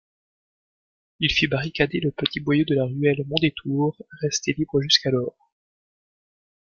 Il 1.19 1.29
fit 1.31 1.45
barricader 1.45 1.99
le 1.99 2.09
petit 2.09 2.39
boyau 2.39 2.65
de 2.65 2.73
la 2.73 2.85
ruelle 2.85 3.23
Mondétour 3.27 3.95
resté 4.23 4.51
libre 4.53 4.81
jusqu’alors. 4.81 5.51